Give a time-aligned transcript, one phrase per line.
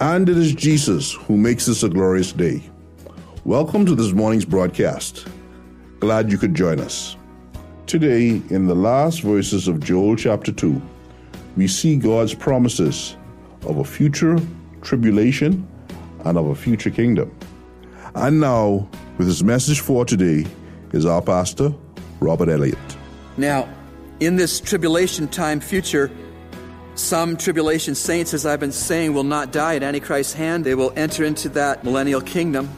[0.00, 2.62] And it is Jesus who makes this a glorious day.
[3.46, 5.26] Welcome to this morning's broadcast.
[6.00, 7.16] Glad you could join us.
[7.86, 10.82] Today, in the last verses of Joel chapter 2,
[11.56, 13.16] we see God's promises
[13.62, 14.38] of a future
[14.82, 15.66] tribulation
[16.26, 17.34] and of a future kingdom.
[18.14, 20.44] And now, with his message for today,
[20.92, 21.72] is our pastor,
[22.20, 22.78] Robert Elliott.
[23.38, 23.66] Now,
[24.20, 26.10] in this tribulation time future,
[26.96, 30.64] some tribulation saints, as I've been saying, will not die at Antichrist's hand.
[30.64, 32.68] They will enter into that millennial kingdom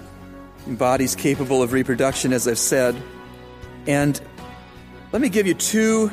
[0.67, 3.01] in bodies capable of reproduction, as I've said.
[3.87, 4.21] And
[5.13, 6.11] let me give you two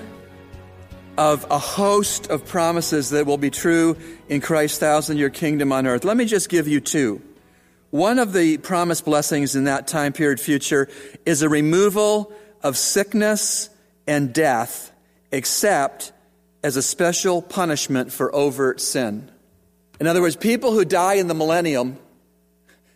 [1.18, 3.98] of a host of promises that will be true
[4.30, 6.04] in Christ's thousand year kingdom on earth.
[6.04, 7.22] Let me just give you two.
[7.90, 10.90] One of the promised blessings in that time period future
[11.26, 13.70] is a removal of sickness
[14.06, 14.92] and death,
[15.32, 16.12] except
[16.66, 19.30] as a special punishment for overt sin.
[20.00, 21.96] In other words, people who die in the millennium,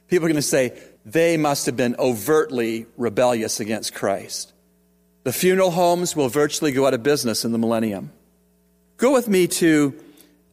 [0.08, 4.54] people are going to say, they must have been overtly rebellious against Christ.
[5.24, 8.12] The funeral homes will virtually go out of business in the millennium.
[8.98, 9.94] Go with me to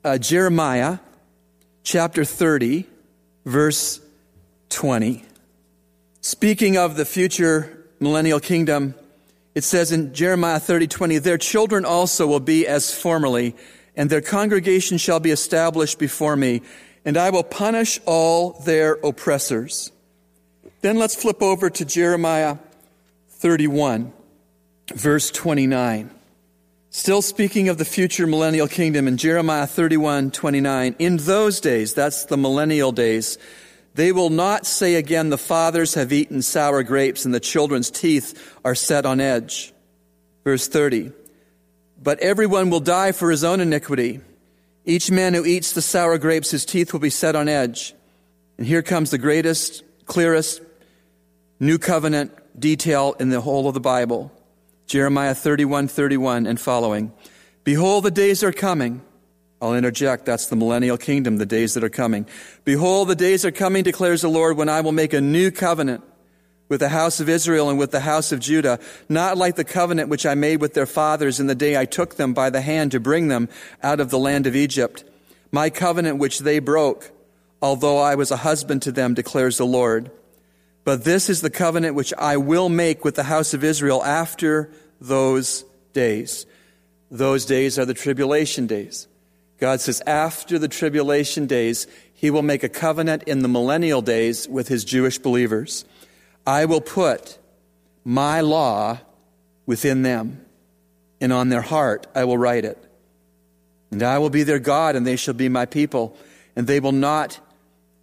[0.05, 0.99] uh, Jeremiah
[1.85, 2.85] chapter 30,
[3.47, 3.99] verse
[4.69, 5.25] 20.
[6.21, 8.95] Speaking of the future millennial kingdom,
[9.57, 13.57] it says in Jeremiah 30, 20, their children also will be as formerly,
[13.97, 16.61] and their congregation shall be established before me,
[17.07, 19.91] and I will punish all their oppressors.
[20.83, 22.59] Then let's flip over to Jeremiah
[23.31, 24.13] 31,
[24.95, 26.11] verse 29.
[26.91, 30.97] Still speaking of the future millennial kingdom in Jeremiah 31, 29.
[30.99, 33.39] In those days, that's the millennial days,
[33.97, 38.55] they will not say again, the fathers have eaten sour grapes and the children's teeth
[38.63, 39.73] are set on edge.
[40.45, 41.13] Verse 30.
[42.01, 44.21] But everyone will die for his own iniquity.
[44.85, 47.95] Each man who eats the sour grapes, his teeth will be set on edge.
[48.59, 50.61] And here comes the greatest, clearest
[51.59, 54.31] new covenant detail in the whole of the Bible.
[54.87, 57.13] Jeremiah 31, 31 and following.
[57.65, 59.01] Behold, the days are coming
[59.61, 60.27] I'll interject.
[60.27, 62.27] That's the millennial kingdom, the days that are coming.
[62.65, 66.05] Behold, the days are coming, declares the Lord, when I will make a new covenant
[66.69, 68.79] with the house of Israel and with the house of Judah,
[69.09, 72.17] not like the covenant which I made with their fathers in the day I took
[72.17, 73.49] them by the hand to bring them
[73.83, 75.05] out of the land of Egypt.
[75.53, 77.13] My covenant which they broke,
[77.63, 80.11] although I was a husband to them, declares the Lord.
[80.85, 84.71] But this is the covenant which I will make with the house of Israel after
[85.01, 86.47] those days.
[87.11, 89.09] Those days are the tribulation days.
[89.59, 94.49] God says, after the tribulation days, he will make a covenant in the millennial days
[94.49, 95.85] with his Jewish believers.
[96.47, 97.39] I will put
[98.05, 98.99] my law
[99.65, 100.45] within them,
[101.21, 102.79] and on their heart I will write it.
[103.91, 106.17] And I will be their God, and they shall be my people.
[106.55, 107.39] And they will not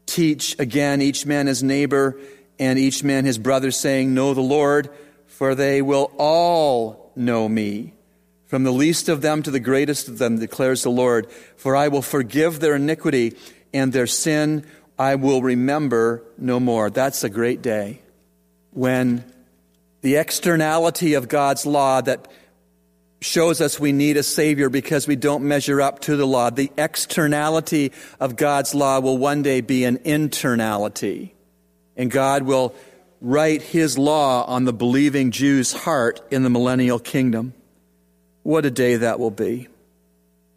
[0.05, 2.19] teach again each man his neighbor
[2.59, 4.89] and each man his brother, saying, Know the Lord,
[5.27, 7.93] for they will all know me
[8.53, 11.25] from the least of them to the greatest of them, declares the Lord.
[11.57, 13.35] For I will forgive their iniquity
[13.73, 14.63] and their sin
[14.95, 16.91] I will remember no more.
[16.91, 18.03] That's a great day
[18.69, 19.23] when
[20.01, 22.27] the externality of God's law that
[23.21, 26.51] shows us we need a Savior because we don't measure up to the law.
[26.51, 31.31] The externality of God's law will one day be an internality.
[31.97, 32.75] And God will
[33.19, 37.55] write His law on the believing Jew's heart in the millennial kingdom.
[38.43, 39.67] What a day that will be.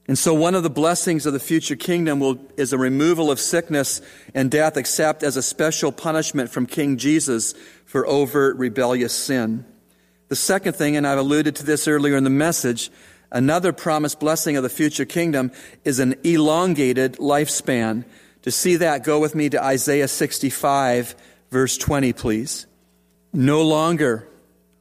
[0.09, 3.41] And so one of the blessings of the future kingdom will, is a removal of
[3.41, 4.01] sickness
[4.35, 7.55] and death except as a special punishment from King Jesus
[7.87, 9.65] for overt rebellious sin.
[10.29, 12.91] The second thing, and I've alluded to this earlier in the message,
[13.33, 15.51] another promised blessing of the future kingdom
[15.85, 18.05] is an elongated lifespan.
[18.43, 21.17] To see that, go with me to Isaiah 65,
[21.51, 22.67] verse 20, please.
[23.33, 24.29] No longer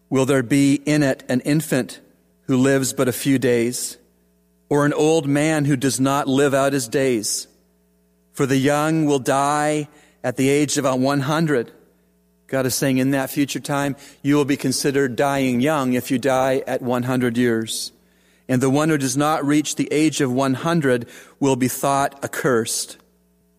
[0.09, 1.99] will there be in it an infant
[2.47, 3.97] who lives but a few days,
[4.69, 7.47] or an old man who does not live out his days.
[8.33, 9.87] For the young will die
[10.23, 11.71] at the age of 100.
[12.47, 16.19] God is saying in that future time, you will be considered dying young if you
[16.19, 17.91] die at 100 years.
[18.47, 21.07] And the one who does not reach the age of 100
[21.39, 22.97] will be thought accursed.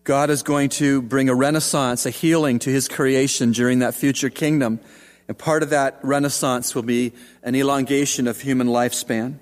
[0.05, 4.29] God is going to bring a renaissance, a healing to his creation during that future
[4.29, 4.79] kingdom.
[5.27, 7.13] And part of that renaissance will be
[7.43, 9.39] an elongation of human lifespan.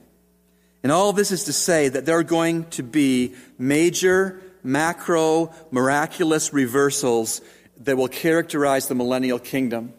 [0.84, 6.54] And all this is to say that there are going to be major macro, miraculous
[6.54, 7.42] reversals
[7.82, 9.94] that will characterize the millennial kingdom.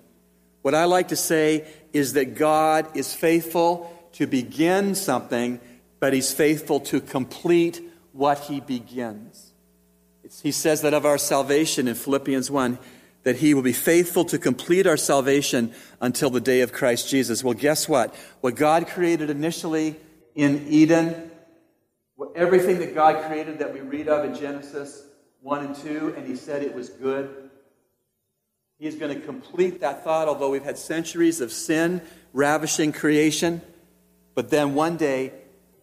[0.62, 5.60] What I like to say is that God is faithful to begin something,
[6.00, 7.80] but He's faithful to complete
[8.12, 9.52] what He begins.
[10.24, 12.78] It's, he says that of our salvation in Philippians 1
[13.26, 17.42] that he will be faithful to complete our salvation until the day of Christ Jesus.
[17.42, 18.14] Well, guess what?
[18.40, 19.96] What God created initially
[20.36, 21.32] in Eden,
[22.36, 25.02] everything that God created that we read of in Genesis
[25.40, 27.50] 1 and 2, and he said it was good.
[28.78, 32.02] He is going to complete that thought, although we've had centuries of sin
[32.32, 33.60] ravishing creation.
[34.36, 35.32] But then one day,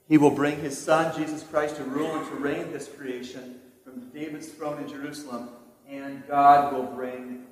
[0.08, 4.12] he will bring his son, Jesus Christ, to rule and to reign this creation from
[4.12, 5.50] David's throne in Jerusalem
[5.94, 7.46] and God will bring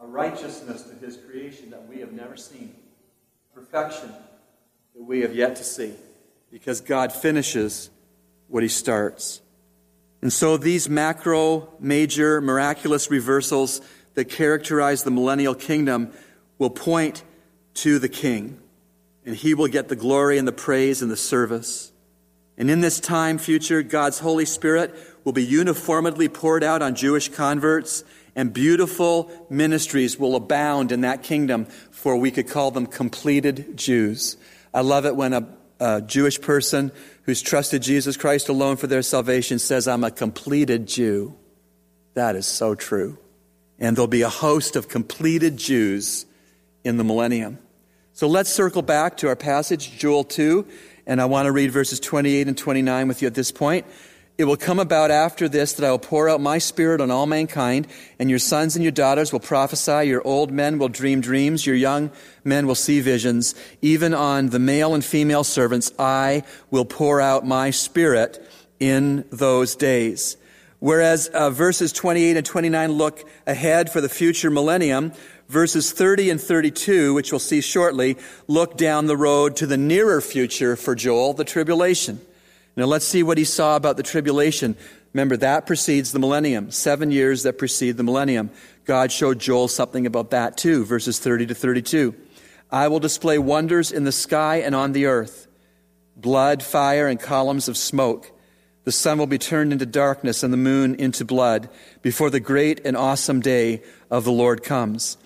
[0.00, 2.74] a righteousness to his creation that we have never seen,
[3.54, 4.12] perfection
[4.94, 5.92] that we have yet to see,
[6.50, 7.90] because God finishes
[8.48, 9.40] what he starts.
[10.22, 13.80] And so these macro, major, miraculous reversals
[14.14, 16.12] that characterize the millennial kingdom
[16.58, 17.22] will point
[17.74, 18.60] to the king,
[19.26, 21.92] and he will get the glory and the praise and the service.
[22.56, 24.94] And in this time future, God's Holy Spirit
[25.24, 28.04] will be uniformly poured out on Jewish converts,
[28.36, 34.36] and beautiful ministries will abound in that kingdom, for we could call them completed Jews.
[34.72, 35.48] I love it when a,
[35.80, 36.92] a Jewish person
[37.22, 41.34] who's trusted Jesus Christ alone for their salvation says, I'm a completed Jew.
[42.14, 43.18] That is so true.
[43.78, 46.26] And there'll be a host of completed Jews
[46.84, 47.58] in the millennium.
[48.12, 50.66] So let's circle back to our passage, Joel 2,
[51.06, 53.86] and I want to read verses 28 and 29 with you at this point.
[54.36, 57.24] It will come about after this that I will pour out my spirit on all
[57.24, 57.86] mankind,
[58.18, 61.76] and your sons and your daughters will prophesy, your old men will dream dreams, your
[61.76, 62.10] young
[62.42, 63.54] men will see visions.
[63.80, 66.42] Even on the male and female servants, I
[66.72, 68.44] will pour out my spirit
[68.80, 70.36] in those days.
[70.80, 75.12] Whereas uh, verses 28 and 29 look ahead for the future millennium,
[75.48, 78.16] verses 30 and 32, which we'll see shortly,
[78.48, 82.20] look down the road to the nearer future for Joel, the tribulation.
[82.76, 84.76] Now let's see what he saw about the tribulation.
[85.12, 86.70] Remember, that precedes the millennium.
[86.70, 88.50] Seven years that precede the millennium.
[88.84, 92.14] God showed Joel something about that too, verses 30 to 32.
[92.70, 95.46] I will display wonders in the sky and on the earth
[96.16, 98.30] blood, fire, and columns of smoke.
[98.84, 101.68] The sun will be turned into darkness and the moon into blood
[102.02, 105.16] before the great and awesome day of the Lord comes.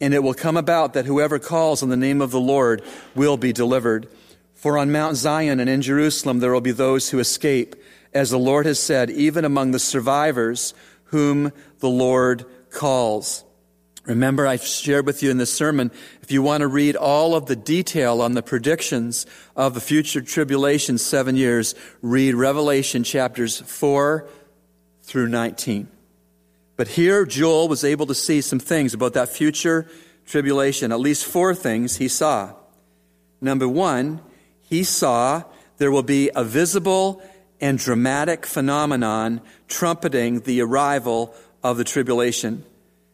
[0.00, 2.82] And it will come about that whoever calls on the name of the Lord
[3.14, 4.08] will be delivered.
[4.56, 7.76] For on Mount Zion and in Jerusalem there will be those who escape,
[8.12, 10.74] as the Lord has said, even among the survivors
[11.04, 13.44] whom the Lord calls.
[14.06, 15.90] Remember, I shared with you in this sermon,
[16.22, 20.20] if you want to read all of the detail on the predictions of the future
[20.20, 24.26] tribulation, seven years, read Revelation chapters 4
[25.02, 25.88] through 19.
[26.76, 29.88] But here, Joel was able to see some things about that future
[30.24, 32.54] tribulation, at least four things he saw.
[33.40, 34.20] Number one,
[34.68, 35.44] he saw
[35.78, 37.22] there will be a visible
[37.60, 42.64] and dramatic phenomenon trumpeting the arrival of the tribulation.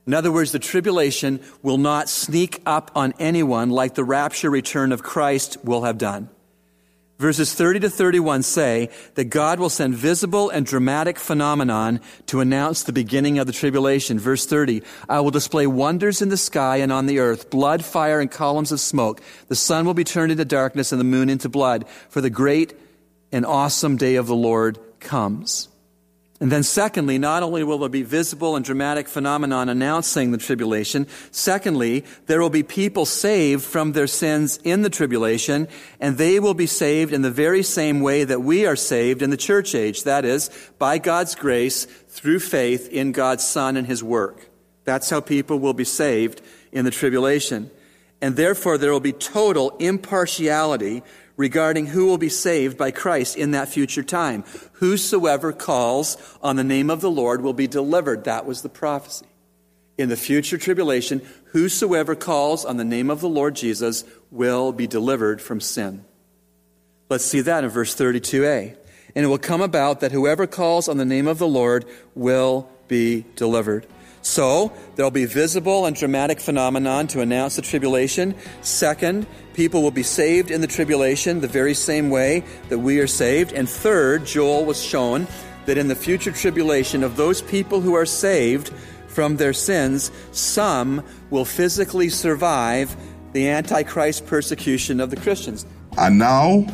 [0.07, 4.91] In other words, the tribulation will not sneak up on anyone like the rapture return
[4.91, 6.29] of Christ will have done.
[7.23, 12.83] Verses 30 to 31 say that God will send visible and dramatic phenomenon to announce
[12.83, 14.19] the beginning of the tribulation.
[14.19, 18.19] Verse 30, I will display wonders in the sky and on the earth, blood, fire,
[18.19, 19.23] and columns of smoke.
[19.47, 22.76] The sun will be turned into darkness and the moon into blood, for the great
[23.31, 25.69] and awesome day of the Lord comes.
[26.43, 31.07] And then secondly, not only will there be visible and dramatic phenomenon announcing the tribulation,
[31.31, 35.69] secondly, there will be people saved from their sins in the tribulation,
[36.01, 39.31] and they will be saved in the very same way that we are saved in
[39.31, 40.03] the church age.
[40.03, 44.51] That is, by God's grace, through faith in God's Son and His work.
[44.83, 47.71] That's how people will be saved in the tribulation.
[48.21, 51.05] And therefore, there will be total impartiality
[51.37, 54.45] regarding who will be saved by Christ in that future time.
[54.75, 58.25] Whosoever calls on the name of the Lord will be delivered.
[58.25, 59.27] That was the prophecy.
[59.99, 64.87] In the future tribulation, whosoever calls on the name of the Lord Jesus will be
[64.87, 66.05] delivered from sin.
[67.09, 68.77] Let's see that in verse 32a.
[69.15, 71.85] And it will come about that whoever calls on the name of the Lord
[72.15, 73.87] will be delivered.
[74.23, 78.37] So, there'll be visible and dramatic phenomenon to announce the tribulation.
[78.62, 83.09] Second, people will be saved in the tribulation the very same way that we are
[83.09, 83.52] saved.
[83.52, 85.26] And third, Joel was shown
[85.67, 88.73] that in the future tribulation of those people who are saved
[89.09, 92.97] from their sins, some will physically survive
[93.33, 95.67] the Antichrist persecution of the Christians.
[95.99, 96.67] And now,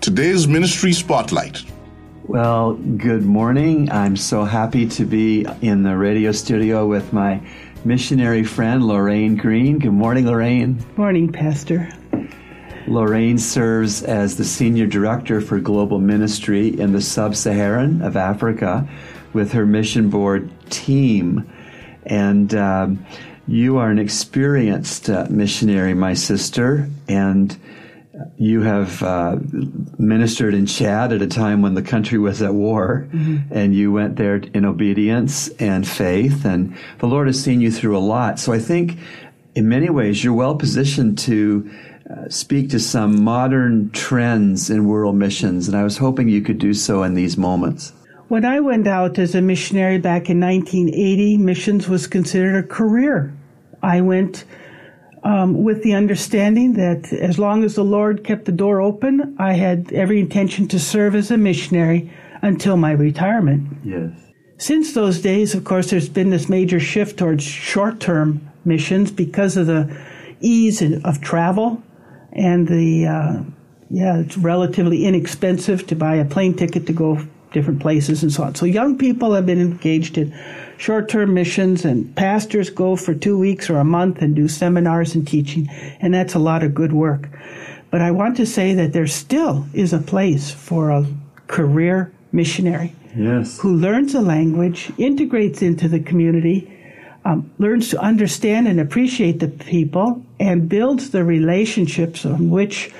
[0.00, 1.64] today's ministry spotlight.
[2.26, 3.92] Well, good morning.
[3.92, 7.46] I'm so happy to be in the radio studio with my
[7.84, 9.78] missionary friend, Lorraine Green.
[9.78, 10.82] Good morning, Lorraine.
[10.96, 11.86] Morning, Pastor.
[12.86, 18.88] Lorraine serves as the Senior Director for Global Ministry in the Sub Saharan of Africa
[19.34, 21.46] with her mission board team.
[22.06, 23.04] And um,
[23.46, 27.54] you are an experienced uh, missionary, my sister, and
[28.36, 29.38] you have uh,
[29.98, 33.52] ministered in Chad at a time when the country was at war, mm-hmm.
[33.52, 37.96] and you went there in obedience and faith, and the Lord has seen you through
[37.96, 38.38] a lot.
[38.38, 38.98] So I think,
[39.54, 41.70] in many ways, you're well positioned to
[42.10, 46.58] uh, speak to some modern trends in world missions, and I was hoping you could
[46.58, 47.92] do so in these moments.
[48.28, 53.34] When I went out as a missionary back in 1980, missions was considered a career.
[53.82, 54.44] I went
[55.24, 59.54] um, with the understanding that as long as the Lord kept the door open, I
[59.54, 62.12] had every intention to serve as a missionary
[62.42, 63.66] until my retirement.
[63.82, 64.12] Yes.
[64.58, 69.56] Since those days, of course, there's been this major shift towards short term missions because
[69.56, 69.96] of the
[70.40, 71.82] ease of travel
[72.32, 73.42] and the, uh,
[73.90, 77.18] yeah, it's relatively inexpensive to buy a plane ticket to go
[77.52, 78.54] different places and so on.
[78.54, 80.32] So young people have been engaged in
[80.76, 85.14] short term missions, and pastors go for two weeks or a month and do seminars
[85.14, 85.68] and teaching,
[86.00, 87.28] and that's a lot of good work.
[87.90, 91.06] But I want to say that there still is a place for a
[91.46, 93.58] career missionary yes.
[93.60, 96.70] who learns a language, integrates into the community,
[97.24, 102.90] um, learns to understand and appreciate the people, and builds the relationships on which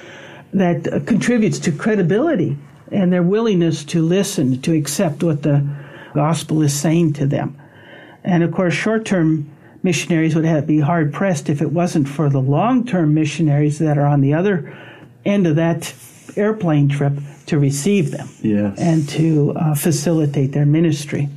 [0.52, 2.57] that uh, contributes to credibility
[2.93, 5.66] and their willingness to listen, to accept what the
[6.14, 7.61] gospel is saying to them.
[8.25, 9.50] And of course, short term
[9.83, 13.99] missionaries would have be hard pressed if it wasn't for the long term missionaries that
[13.99, 14.76] are on the other
[15.25, 15.95] end of that
[16.37, 17.12] airplane trip
[17.47, 18.78] to receive them yes.
[18.78, 21.28] and to uh, facilitate their ministry.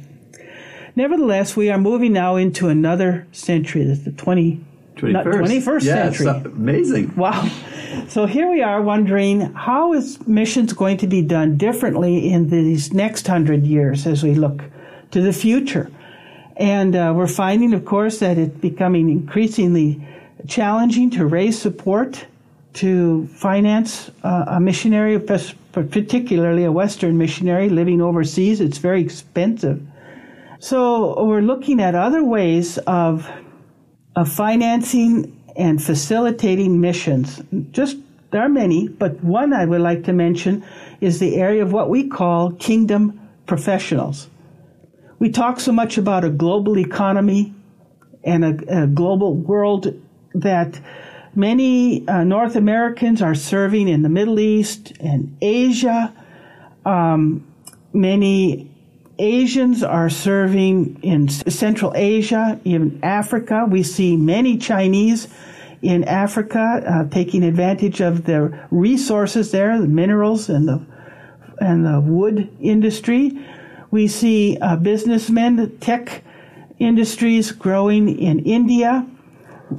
[0.96, 4.66] Nevertheless, we are moving now into another century, that's the 20,
[4.96, 6.52] 21st, 21st yes, century.
[6.52, 7.16] amazing.
[7.16, 7.48] Wow.
[8.08, 12.94] So here we are wondering how is missions going to be done differently in these
[12.94, 14.64] next hundred years as we look
[15.12, 15.92] to the future.
[16.58, 20.06] And uh, we're finding, of course, that it's becoming increasingly
[20.48, 22.26] challenging to raise support
[22.74, 25.20] to finance uh, a missionary,
[25.72, 28.60] particularly a Western missionary living overseas.
[28.60, 29.82] It's very expensive.
[30.60, 33.30] So we're looking at other ways of,
[34.16, 37.42] of financing and facilitating missions.
[37.72, 37.98] Just
[38.32, 40.64] there are many, but one I would like to mention
[41.02, 44.28] is the area of what we call kingdom professionals.
[45.20, 47.54] We talk so much about a global economy
[48.24, 50.00] and a, a global world
[50.36, 50.80] that
[51.34, 56.14] many uh, North Americans are serving in the Middle East and Asia.
[56.86, 57.48] Um,
[57.94, 58.70] many
[59.18, 63.66] Asians are serving in Central Asia, in Africa.
[63.68, 65.28] We see many Chinese
[65.82, 70.86] in Africa uh, taking advantage of the resources there, the minerals and the
[71.60, 73.44] and the wood industry.
[73.92, 76.24] We see uh, businessmen, tech
[76.80, 79.08] industries growing in India.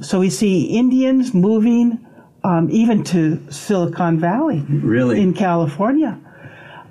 [0.01, 2.05] So we see Indians moving
[2.43, 6.17] um, even to Silicon Valley, really in California.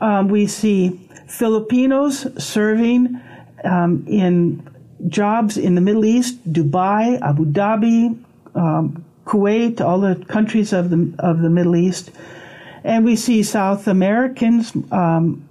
[0.01, 3.21] Um, we see Filipinos serving
[3.65, 4.69] um, in
[5.09, 8.23] jobs in the Middle East, Dubai, Abu Dhabi,
[8.55, 12.11] um, Kuwait, all the countries of the of the Middle East,
[12.85, 15.48] and we see South Americans um,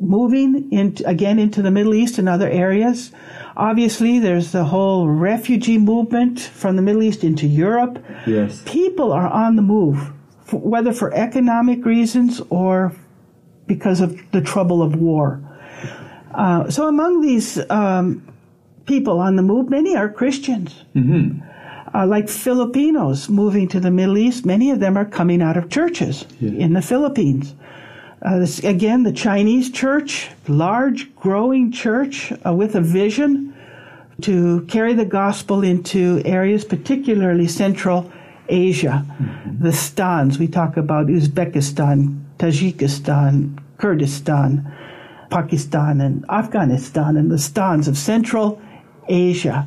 [0.00, 3.12] moving in, again into the Middle East and other areas.
[3.56, 8.02] Obviously, there's the whole refugee movement from the Middle East into Europe.
[8.26, 8.62] Yes.
[8.66, 10.12] People are on the move,
[10.52, 12.92] whether for economic reasons or
[13.66, 15.42] because of the trouble of war.
[16.34, 18.22] Uh, so, among these um,
[18.86, 20.84] people on the move, many are Christians.
[20.94, 21.40] Mm-hmm.
[21.94, 25.70] Uh, like Filipinos moving to the Middle East, many of them are coming out of
[25.70, 26.50] churches yeah.
[26.50, 27.54] in the Philippines.
[28.22, 33.54] Uh, this, again, the Chinese church, large, growing church uh, with a vision
[34.22, 38.10] to carry the gospel into areas, particularly Central
[38.48, 39.04] Asia.
[39.06, 39.62] Mm-hmm.
[39.62, 44.72] The stans, we talk about Uzbekistan, Tajikistan, Kurdistan,
[45.30, 48.60] Pakistan, and Afghanistan, and the stans of Central
[49.08, 49.66] Asia.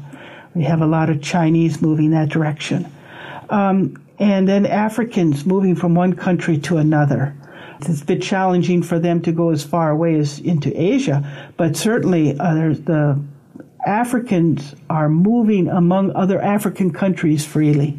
[0.56, 2.92] We have a lot of Chinese moving that direction.
[3.50, 7.36] Um, and then Africans moving from one country to another.
[7.82, 11.78] It's a bit challenging for them to go as far away as into Asia, but
[11.78, 13.22] certainly uh, the
[13.86, 17.98] Africans are moving among other African countries freely.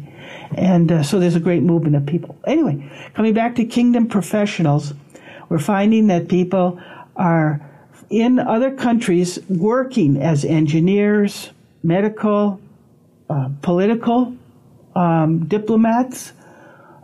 [0.55, 2.37] And uh, so there's a great movement of people.
[2.45, 4.93] Anyway, coming back to kingdom professionals,
[5.49, 6.79] we're finding that people
[7.15, 7.67] are
[8.09, 11.49] in other countries working as engineers,
[11.81, 12.59] medical,
[13.29, 14.35] uh, political,
[14.95, 16.33] um, diplomats,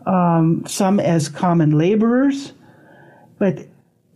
[0.05, 2.53] um, some as common laborers,
[3.39, 3.59] but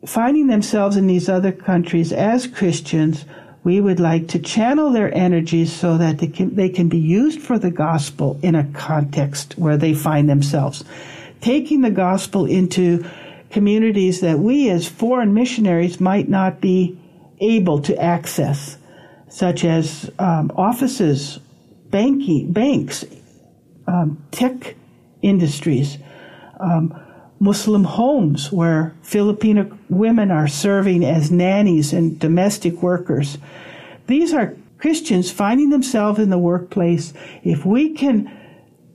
[0.06, 3.26] finding themselves in these other countries as Christians,
[3.64, 7.42] we would like to channel their energies so that they can, they can be used
[7.42, 10.84] for the gospel in a context where they find themselves.
[11.42, 13.06] Taking the gospel into
[13.52, 16.98] communities that we as foreign missionaries might not be
[17.40, 18.78] able to access,
[19.30, 21.40] such as um, offices,
[21.90, 23.06] banking, banks,
[23.88, 24.76] um, tech
[25.22, 25.98] industries,
[26.60, 27.00] um,
[27.42, 33.40] Muslim homes where Filipino women are serving as nannies and domestic workers.
[34.06, 37.14] These are Christians finding themselves in the workplace.
[37.44, 38.32] If we can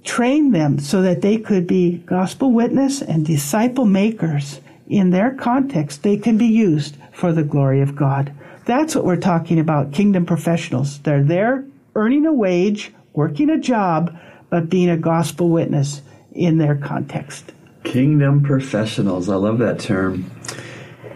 [0.05, 6.05] train them so that they could be gospel witness and disciple makers in their context,
[6.05, 8.33] they can be used for the glory of God.
[8.65, 11.01] That's what we're talking about, kingdom professionals.
[11.01, 11.65] They're there
[11.97, 14.17] earning a wage, working a job,
[14.51, 16.01] but being a gospel witness
[16.31, 17.51] in their context.
[17.87, 19.29] Kingdom professionals.
[19.29, 20.29] I love that term.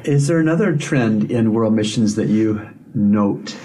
[0.05, 3.57] Is there another trend in world missions that you note?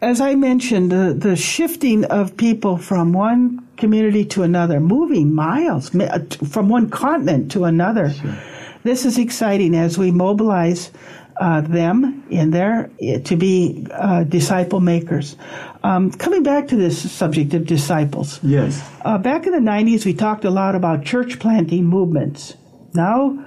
[0.00, 5.90] As I mentioned, the, the shifting of people from one community to another, moving miles
[5.90, 8.10] from one continent to another.
[8.10, 8.36] Sure.
[8.82, 10.90] This is exciting as we mobilize
[11.40, 15.36] uh, them in there eh, to be uh, disciple makers.
[15.82, 18.40] Um, coming back to this subject of disciples.
[18.42, 18.82] Yes.
[19.04, 22.54] Uh, back in the 90s, we talked a lot about church planting movements.
[22.94, 23.44] Now,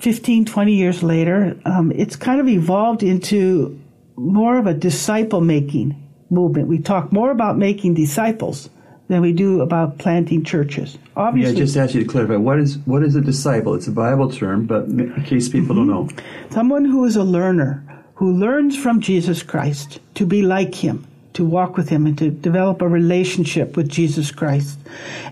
[0.00, 3.78] 15, 20 years later, um, it's kind of evolved into
[4.16, 6.68] more of a disciple making movement.
[6.68, 8.70] We talk more about making disciples
[9.08, 10.98] than we do about planting churches.
[11.16, 11.58] Obviously, yeah.
[11.58, 13.74] Just ask you to clarify what is what is a disciple?
[13.74, 15.88] It's a Bible term, but in case people mm-hmm.
[15.88, 17.82] don't know, someone who is a learner
[18.14, 22.30] who learns from Jesus Christ to be like Him, to walk with Him, and to
[22.30, 24.78] develop a relationship with Jesus Christ,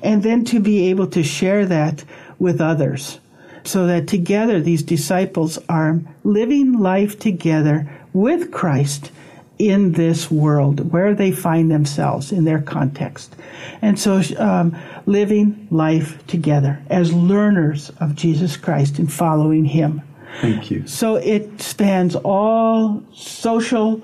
[0.02, 2.04] and then to be able to share that
[2.38, 3.18] with others,
[3.64, 9.10] so that together these disciples are living life together with Christ
[9.58, 13.34] in this world where they find themselves in their context.
[13.80, 20.02] And so, um, living life together as learners of Jesus Christ and following Him.
[20.40, 20.86] Thank you.
[20.86, 24.02] So it spans all social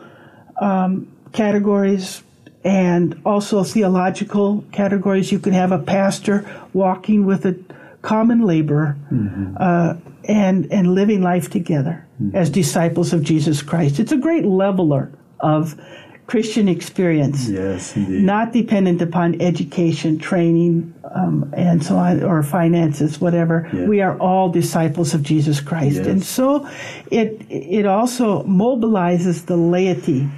[0.61, 2.23] um, categories
[2.63, 5.33] and also theological categories.
[5.33, 7.59] You can have a pastor walking with a
[8.03, 9.57] common laborer mm-hmm.
[9.59, 12.37] uh, and and living life together mm-hmm.
[12.37, 13.99] as disciples of Jesus Christ.
[13.99, 15.11] It's a great leveler
[15.42, 15.81] of
[16.26, 17.48] Christian experience.
[17.48, 18.22] Yes, indeed.
[18.22, 23.68] Not dependent upon education, training, um, and so on, or finances, whatever.
[23.72, 23.87] Yeah.
[23.87, 25.96] We are all disciples of Jesus Christ.
[25.96, 26.07] Yes.
[26.07, 26.68] And so
[27.11, 30.29] it, it also mobilizes the laity,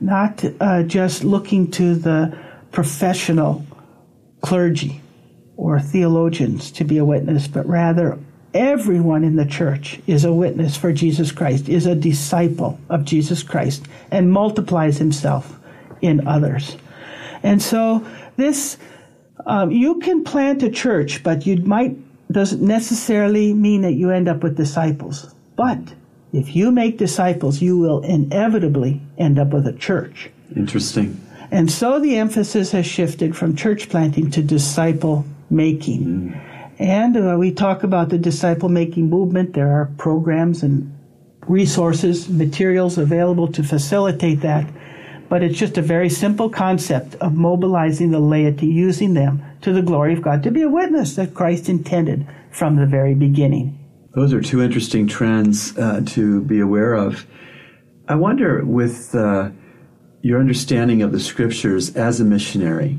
[0.00, 2.38] not uh, just looking to the
[2.70, 3.64] professional
[4.40, 5.00] clergy
[5.56, 8.18] or theologians to be a witness, but rather
[8.54, 13.42] everyone in the church is a witness for Jesus Christ, is a disciple of Jesus
[13.42, 15.58] Christ, and multiplies himself
[16.00, 16.76] in others.
[17.42, 18.78] And so this,
[19.44, 21.96] um, you can plant a church, but you might,
[22.32, 25.34] doesn't necessarily mean that you end up with disciples.
[25.56, 25.80] But
[26.32, 30.30] if you make disciples, you will inevitably end up with a church.
[30.56, 31.20] Interesting.
[31.50, 36.32] And so the emphasis has shifted from church planting to disciple making.
[36.32, 36.53] Mm.
[36.78, 39.54] And uh, we talk about the disciple making movement.
[39.54, 40.92] There are programs and
[41.46, 44.66] resources, materials available to facilitate that.
[45.28, 49.82] But it's just a very simple concept of mobilizing the laity, using them to the
[49.82, 53.78] glory of God to be a witness that Christ intended from the very beginning.
[54.14, 57.26] Those are two interesting trends uh, to be aware of.
[58.06, 59.50] I wonder, with uh,
[60.22, 62.98] your understanding of the scriptures as a missionary,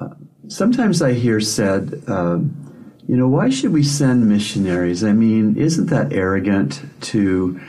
[0.00, 0.10] uh,
[0.48, 2.61] sometimes I hear said, um,
[3.08, 5.02] you know, why should we send missionaries?
[5.02, 7.60] I mean, isn't that arrogant to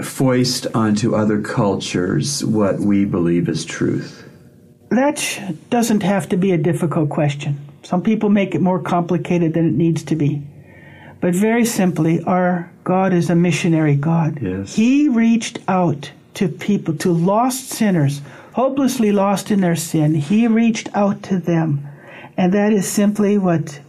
[0.00, 4.24] foist onto other cultures what we believe is truth?
[4.90, 7.58] That doesn't have to be a difficult question.
[7.82, 10.42] Some people make it more complicated than it needs to be.
[11.20, 14.40] But very simply, our God is a missionary God.
[14.40, 14.76] Yes.
[14.76, 18.20] He reached out to people, to lost sinners,
[18.52, 20.14] hopelessly lost in their sin.
[20.14, 21.86] He reached out to them.
[22.36, 23.80] And that is simply what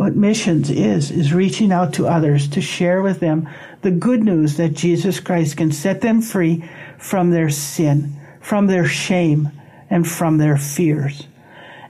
[0.00, 3.46] what missions is, is reaching out to others to share with them
[3.82, 6.64] the good news that Jesus Christ can set them free
[6.96, 9.50] from their sin, from their shame,
[9.90, 11.26] and from their fears.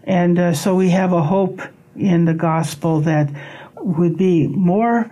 [0.02, 1.62] And uh, so we have a hope
[1.94, 3.30] in the gospel that
[3.76, 5.08] would be more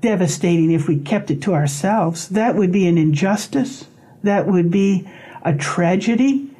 [0.00, 2.28] devastating if we kept it to ourselves.
[2.28, 3.86] That would be an injustice.
[4.22, 5.08] That would be
[5.42, 6.53] a tragedy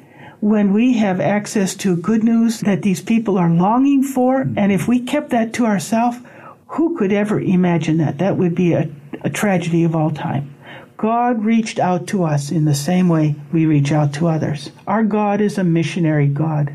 [0.45, 4.43] when we have access to good news that these people are longing for.
[4.43, 4.59] Mm-hmm.
[4.59, 6.19] And if we kept that to ourselves,
[6.67, 8.19] who could ever imagine that?
[8.19, 8.87] That would be a,
[9.23, 10.53] a tragedy of all time.
[10.97, 14.69] God reached out to us in the same way we reach out to others.
[14.85, 16.71] Our God is a missionary God.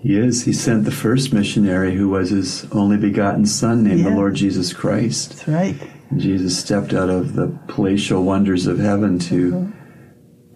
[0.00, 0.44] He is.
[0.44, 4.10] He sent the first missionary who was his only begotten Son, named Yeah.
[4.10, 5.46] the Lord Jesus Christ.
[5.46, 5.76] That's right.
[6.10, 9.77] And Jesus stepped out of the palatial wonders of heaven to uh-huh.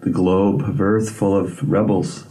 [0.03, 2.25] The globe of earth full of rebels.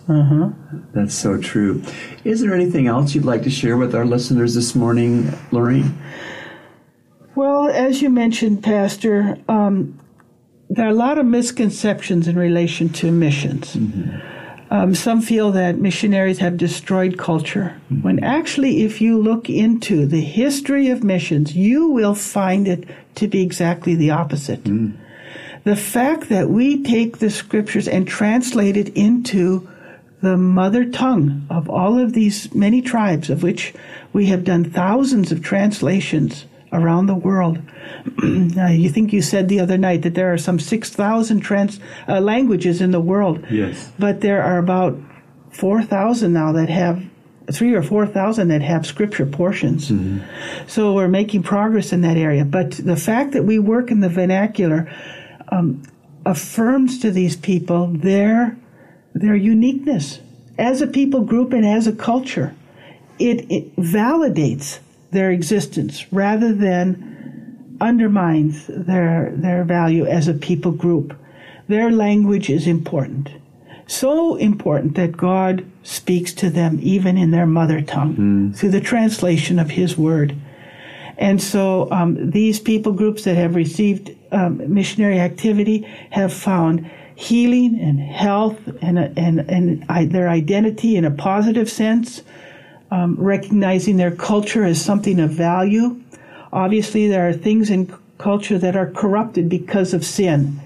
[0.93, 1.83] That's so true.
[2.25, 5.99] Is there anything else you'd like to share with our listeners this morning, Lorraine?
[7.35, 9.99] Well, as you mentioned, Pastor, um,
[10.69, 13.77] there are a lot of misconceptions in relation to missions.
[14.71, 20.23] Um, some feel that missionaries have destroyed culture, when actually, if you look into the
[20.23, 24.67] history of missions, you will find it to be exactly the opposite.
[25.64, 29.68] The fact that we take the scriptures and translate it into
[30.20, 33.75] the mother tongue of all of these many tribes, of which
[34.12, 37.59] we have done thousands of translations around the world.
[38.22, 42.20] Now, you think you said the other night that there are some 6,000 trans, uh,
[42.20, 43.44] languages in the world.
[43.51, 43.92] Yes.
[43.98, 44.98] But there are about
[45.51, 47.05] 4,000 now that have,
[47.53, 49.92] three or 4,000 that have scripture portions.
[50.66, 52.44] So we're making progress in that area.
[52.44, 54.90] But the fact that we work in the vernacular
[55.53, 55.83] um,
[56.25, 58.57] affirms to these people their,
[59.15, 60.21] their uniqueness
[60.59, 62.55] as a people group and as a culture.
[63.19, 64.79] It, it validates
[65.11, 71.19] their existence rather than undermines their their value as a people group.
[71.69, 73.29] Their language is important.
[73.87, 79.59] So important that God speaks to them even in their mother tongue through the translation
[79.59, 80.37] of His Word.
[81.23, 87.79] And so um, these people groups that have received um, missionary activity have found healing
[87.81, 92.25] and health and, and, and their identity in a positive sense,
[92.91, 96.03] um, recognizing their culture as something of value.
[96.53, 100.61] Obviously, there are things in culture that are corrupted because of sin.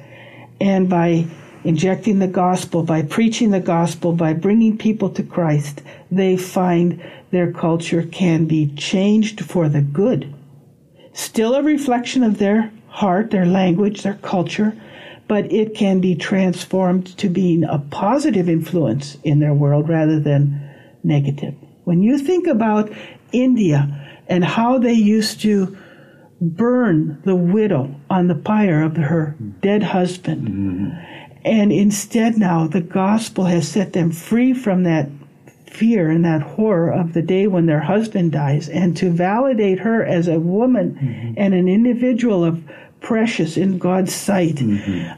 [0.59, 1.27] And by
[1.65, 6.99] injecting the gospel, by preaching the gospel, by bringing people to Christ, they find
[7.31, 10.33] their culture can be changed for the good.
[11.17, 14.77] Still a reflection of their heart, their language, their culture,
[15.27, 20.61] but it can be transformed to being a positive influence in their world rather than
[21.03, 21.55] negative.
[21.85, 22.93] When you think about
[23.33, 25.75] India and how they used to
[26.39, 31.39] burn the widow on the pyre of her dead husband, mm-hmm.
[31.47, 35.09] and instead now the gospel has set them free from that
[35.77, 40.05] fear and that horror of the day when their husband dies, and to validate her
[40.05, 42.63] as a woman and an individual of
[43.01, 44.61] precious in God's sight,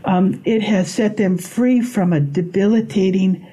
[0.04, 3.46] um, it has set them free from a debilitating,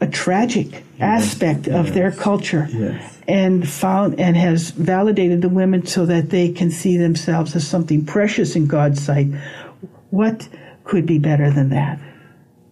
[0.00, 2.68] a tragic aspect of their culture.
[2.70, 3.10] Yes.
[3.26, 8.04] And found and has validated the women so that they can see themselves as something
[8.04, 9.28] precious in God's sight.
[10.10, 10.46] What
[10.84, 11.98] could be better than that?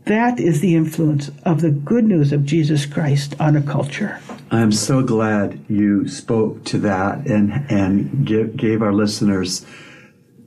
[0.07, 4.21] That is the influence of the good news of Jesus Christ on a culture.
[4.51, 9.65] I'm so glad you spoke to that and and give, gave our listeners,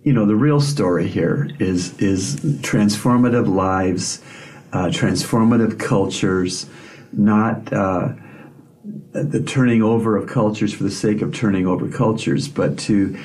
[0.03, 4.21] you know, the real story here is is transformative lives,
[4.73, 6.69] uh, transformative cultures,
[7.13, 8.09] not uh,
[9.13, 13.17] the turning over of cultures for the sake of turning over cultures, but to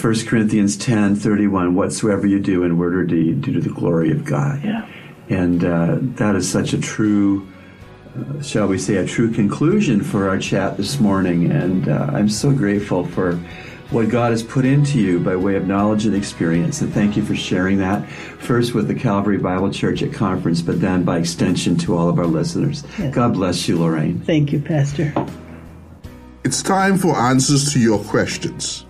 [0.00, 4.10] 1 Corinthians 10, 31, whatsoever you do in word or deed, do to the glory
[4.10, 4.62] of God.
[4.64, 4.88] Yeah.
[5.28, 7.46] And uh, that is such a true
[8.42, 11.50] shall we say, a true conclusion for our chat this morning.
[11.50, 13.36] And uh, I'm so grateful for
[13.90, 16.80] what God has put into you by way of knowledge and experience.
[16.80, 20.80] And thank you for sharing that, first with the Calvary Bible Church at conference, but
[20.80, 22.82] then by extension to all of our listeners.
[23.12, 24.20] God bless you, Lorraine.
[24.20, 25.12] Thank you, Pastor.
[26.44, 28.86] It's time for answers to your questions.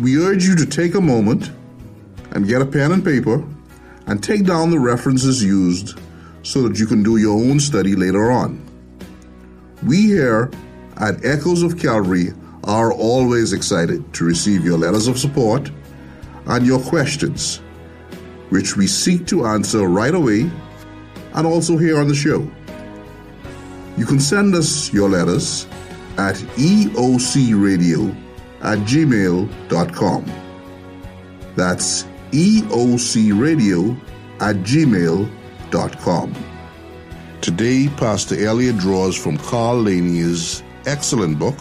[0.00, 1.50] We urge you to take a moment
[2.30, 3.44] and get a pen and paper
[4.08, 5.98] and take down the references used
[6.42, 8.64] so that you can do your own study later on.
[9.84, 10.50] We here
[10.96, 12.32] at Echoes of Calvary
[12.64, 15.70] are always excited to receive your letters of support
[16.46, 17.58] and your questions,
[18.48, 20.50] which we seek to answer right away
[21.34, 22.50] and also here on the show.
[23.96, 25.66] You can send us your letters
[26.16, 28.16] at eocradio
[28.62, 30.24] at gmail.com.
[31.54, 33.98] That's eocradio
[34.40, 36.34] at gmail.com.
[37.40, 41.56] Today, Pastor Elliott draws from Carl Laney's excellent book,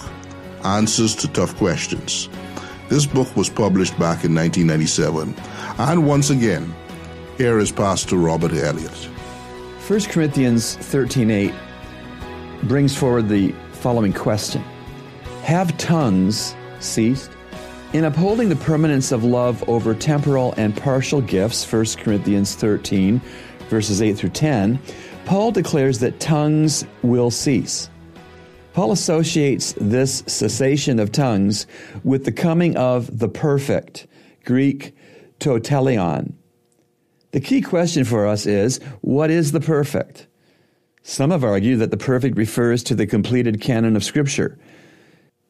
[0.64, 2.30] Answers to Tough Questions.
[2.90, 5.36] This book was published back in 1997.
[5.78, 6.74] And once again,
[7.38, 9.10] here is Pastor Robert Elliott.
[9.88, 11.54] 1 Corinthians 13:8
[12.64, 14.64] brings forward the following question.
[15.44, 17.32] Have tongues ceased?
[17.94, 23.22] In upholding the permanence of love over temporal and partial gifts, 1 Corinthians 13
[23.70, 24.78] verses 8 through 10,
[25.26, 27.90] Paul declares that tongues will cease.
[28.74, 31.66] Paul associates this cessation of tongues
[32.04, 34.06] with the coming of the perfect,
[34.44, 34.94] Greek
[35.40, 36.34] to teleion.
[37.32, 40.28] The key question for us is what is the perfect?
[41.04, 44.58] Some have argued that the perfect refers to the completed canon of Scripture.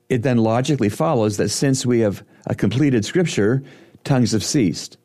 [0.10, 3.64] It then logically follows that since we have a completed Scripture,
[4.04, 4.98] tongues have ceased.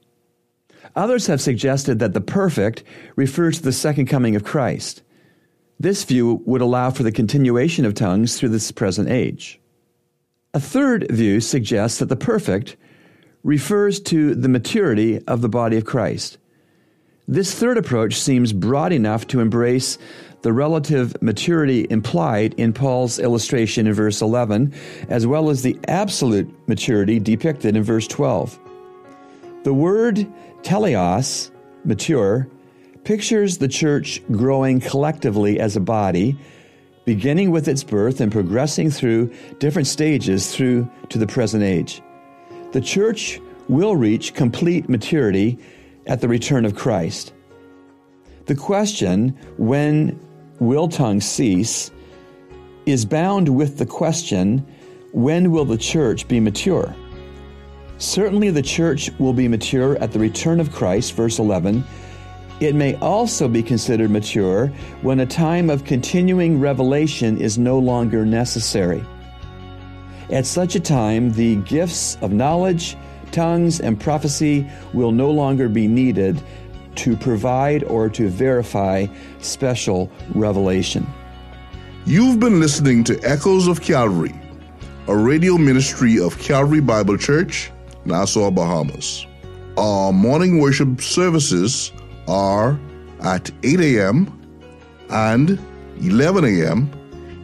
[0.95, 2.85] Others have suggested that the perfect
[3.17, 5.03] refers to the second coming of Christ.
[5.81, 9.61] This view would allow for the continuation of tongues through this present age.
[10.55, 12.77] A third view suggests that the perfect
[13.43, 16.39] refers to the maturity of the body of Christ.
[17.27, 19.97] This third approach seems broad enough to embrace
[20.43, 24.75] the relative maturity implied in Paul's illustration in verse 11,
[25.09, 28.59] as well as the absolute maturity depicted in verse 12.
[29.63, 30.27] The word
[30.63, 31.51] teleios,
[31.85, 32.49] mature,
[33.05, 36.37] pictures the church growing collectively as a body,
[37.05, 42.03] beginning with its birth and progressing through different stages through to the present age.
[42.73, 45.59] The church will reach complete maturity
[46.07, 47.33] at the return of Christ.
[48.47, 50.19] The question, when
[50.63, 51.91] will tongues cease,
[52.87, 54.67] is bound with the question,
[55.13, 56.95] when will the church be mature?
[57.99, 61.85] Certainly, the church will be mature at the return of Christ, verse 11
[62.63, 64.69] it may also be considered mature
[65.01, 69.05] when a time of continuing revelation is no longer necessary.
[70.31, 72.97] At such a time, the gifts of knowledge,
[73.33, 76.41] tongues, and prophecy will no longer be needed
[76.97, 79.07] to provide or to verify
[79.41, 81.07] special revelation.
[82.05, 84.35] You've been listening to Echoes of Calvary,
[85.07, 87.71] a radio ministry of Calvary Bible Church,
[88.05, 89.27] Nassau, Bahamas.
[89.79, 91.93] Our morning worship services
[92.29, 92.79] are
[93.23, 94.27] at 8 a.m.
[95.11, 95.61] and
[96.01, 96.91] 11 a.m.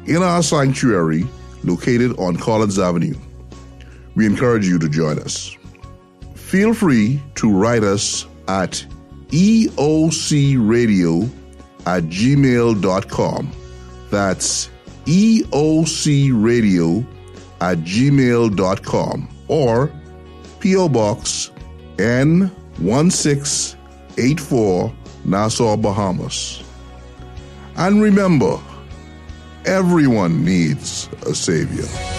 [0.07, 1.25] in our sanctuary
[1.65, 3.15] located on Collins Avenue.
[4.15, 5.57] We encourage you to join us.
[6.35, 8.85] Feel free to write us at
[9.31, 11.29] eocradio
[11.87, 13.53] at gmail.com.
[14.11, 14.71] That's
[15.05, 17.07] eocradio
[17.61, 19.91] at gmail.com or
[20.61, 20.89] P.O.
[20.89, 21.51] Box
[21.97, 26.63] N1684 Nassau, Bahamas.
[27.77, 28.59] And remember,
[29.65, 32.18] everyone needs a Savior.